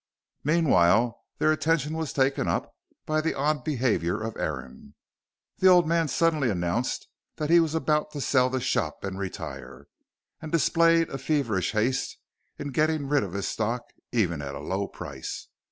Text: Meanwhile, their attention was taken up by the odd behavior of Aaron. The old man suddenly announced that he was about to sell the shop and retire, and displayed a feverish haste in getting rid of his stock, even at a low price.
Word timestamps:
Meanwhile, 0.43 1.21
their 1.37 1.51
attention 1.51 1.95
was 1.95 2.11
taken 2.11 2.47
up 2.47 2.73
by 3.05 3.21
the 3.21 3.35
odd 3.35 3.63
behavior 3.63 4.19
of 4.19 4.35
Aaron. 4.35 4.95
The 5.59 5.67
old 5.67 5.87
man 5.87 6.07
suddenly 6.07 6.49
announced 6.49 7.07
that 7.35 7.51
he 7.51 7.59
was 7.59 7.75
about 7.75 8.09
to 8.13 8.19
sell 8.21 8.49
the 8.49 8.59
shop 8.59 9.03
and 9.03 9.19
retire, 9.19 9.85
and 10.41 10.51
displayed 10.51 11.09
a 11.11 11.19
feverish 11.19 11.73
haste 11.73 12.17
in 12.57 12.71
getting 12.71 13.09
rid 13.09 13.21
of 13.21 13.33
his 13.33 13.47
stock, 13.47 13.83
even 14.11 14.41
at 14.41 14.55
a 14.55 14.59
low 14.59 14.87
price. 14.87 15.49